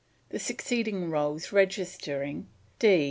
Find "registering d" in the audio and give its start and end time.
1.51-2.99